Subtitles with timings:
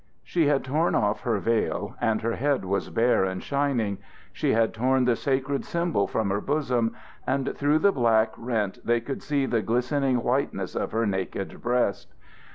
[0.23, 3.99] She had torn off her veil and her head was bare and shining.
[4.33, 6.95] She had torn the sacred symbol from her bosom,
[7.27, 12.15] and through the black rent they could see the glistening whiteness of her naked breast.